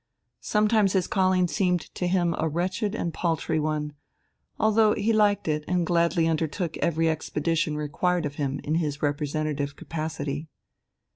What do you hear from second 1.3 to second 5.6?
seemed to him a wretched and paltry one, although he liked